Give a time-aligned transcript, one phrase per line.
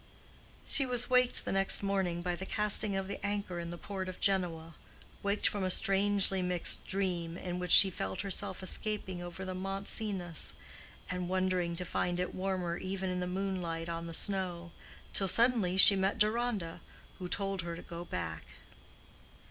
[0.65, 4.09] She was waked the next morning by the casting of the anchor in the port
[4.09, 9.53] of Genoa—waked from a strangely mixed dream in which she felt herself escaping over the
[9.53, 10.55] Mont Cenis,
[11.11, 14.71] and wondering to find it warmer even in the moonlight on the snow,
[15.13, 16.81] till suddenly she met Deronda,
[17.19, 18.55] who told her to go back.